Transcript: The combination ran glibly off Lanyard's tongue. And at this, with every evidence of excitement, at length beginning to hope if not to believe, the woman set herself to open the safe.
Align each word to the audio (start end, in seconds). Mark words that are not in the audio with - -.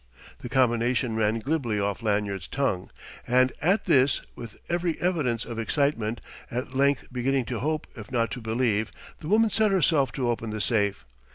The 0.39 0.49
combination 0.49 1.15
ran 1.15 1.37
glibly 1.41 1.79
off 1.79 2.01
Lanyard's 2.01 2.47
tongue. 2.47 2.89
And 3.27 3.53
at 3.61 3.85
this, 3.85 4.21
with 4.35 4.57
every 4.67 4.99
evidence 4.99 5.45
of 5.45 5.59
excitement, 5.59 6.21
at 6.49 6.73
length 6.73 7.05
beginning 7.11 7.45
to 7.45 7.59
hope 7.59 7.85
if 7.95 8.11
not 8.11 8.31
to 8.31 8.41
believe, 8.41 8.91
the 9.19 9.27
woman 9.27 9.51
set 9.51 9.69
herself 9.69 10.11
to 10.13 10.27
open 10.29 10.49
the 10.49 10.59
safe. 10.59 11.05